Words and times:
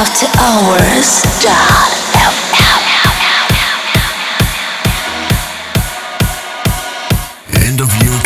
after 0.00 0.28
hours 0.38 1.22
dot 1.42 1.90
end 7.66 7.80
of 7.80 7.90
year 8.02 8.17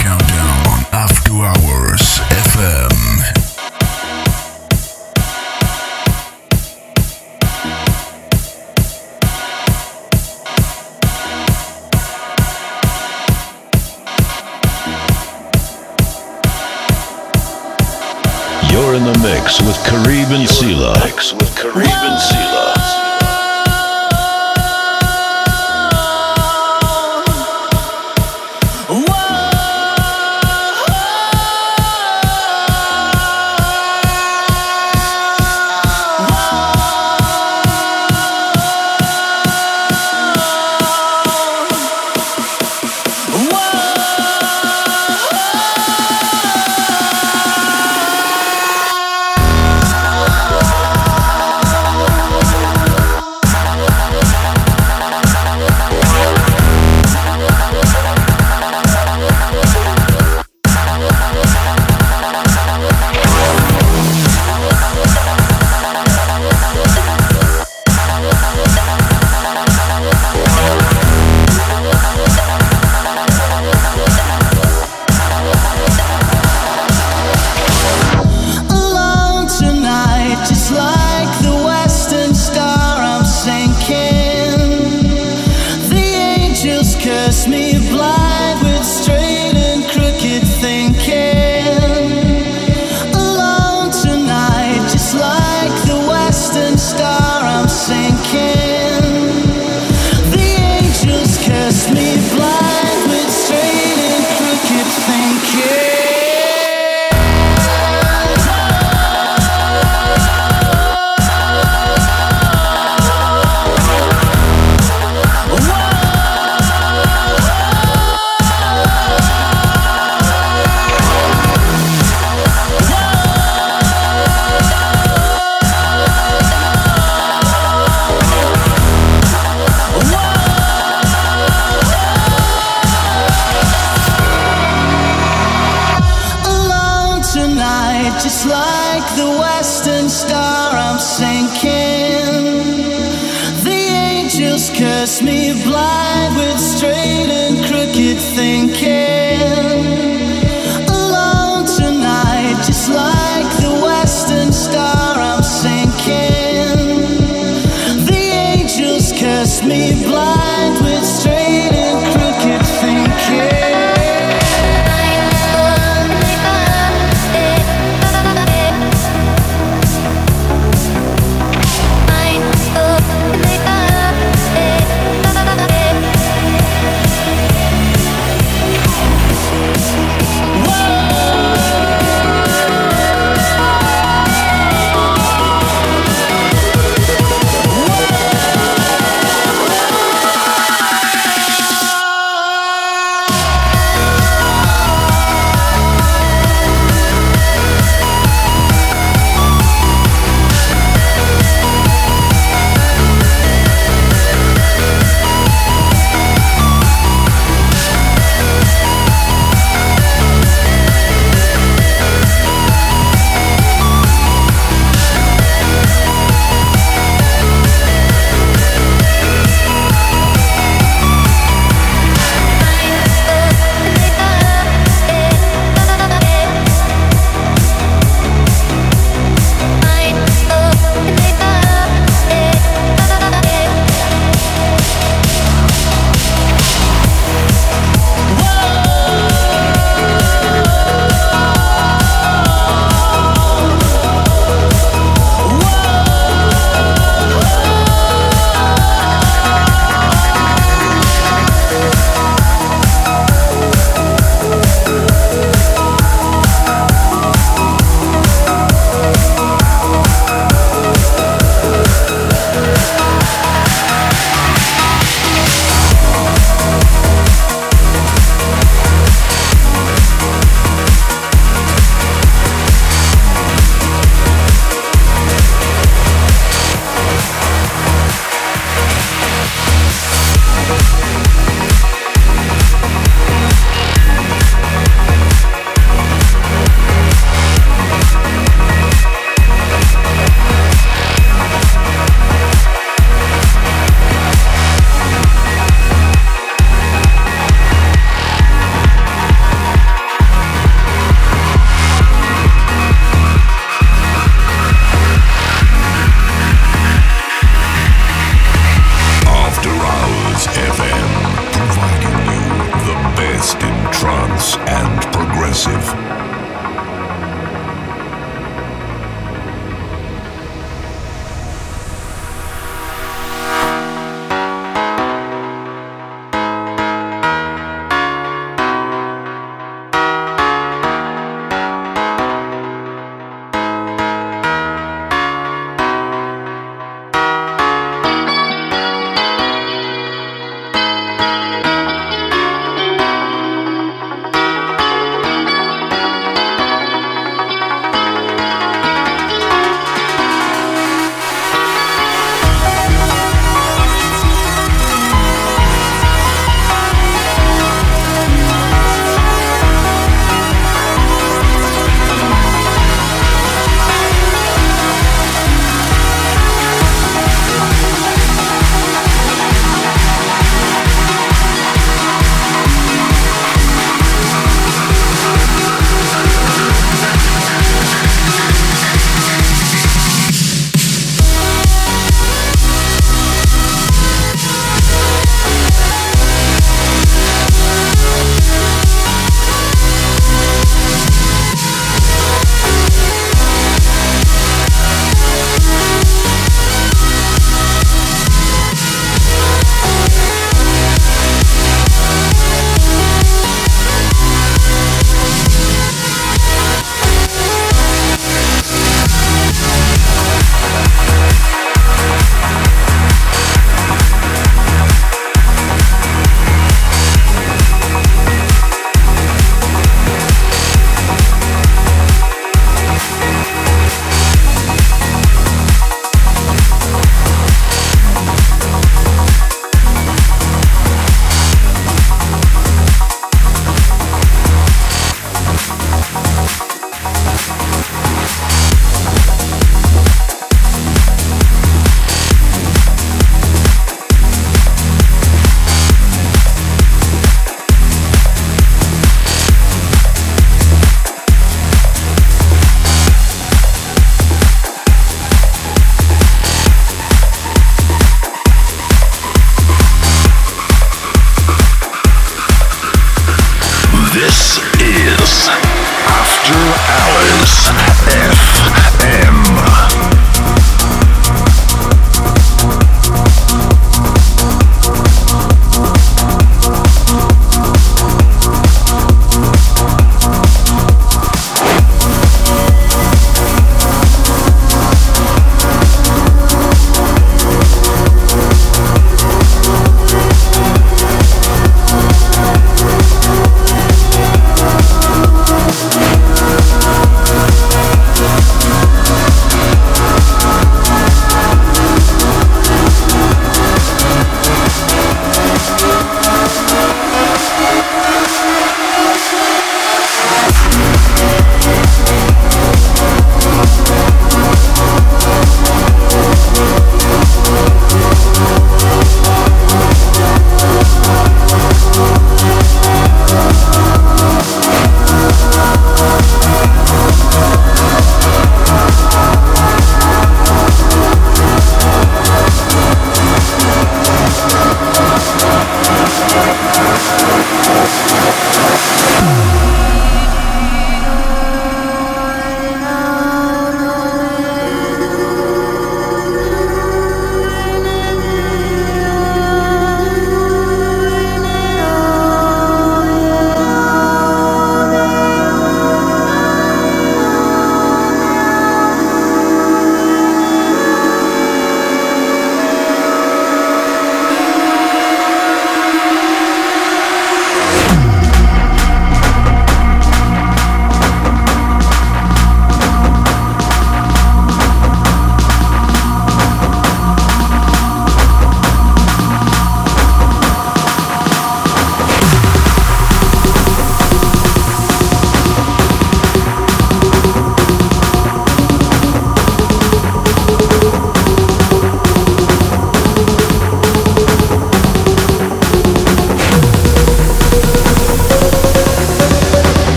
Mix 19.42 19.60
with 19.60 19.76
Kareem 19.78 20.30
and 20.30 20.48
Sela. 20.48 20.94
Mix 21.04 21.32
with 21.32 21.50
Kareem 21.56 21.84
and 21.84 22.20
Sela. 22.20 22.81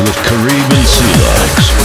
with 0.00 0.16
Caribbean 0.24 0.84
Sea 0.86 1.04
Legs. 1.22 1.83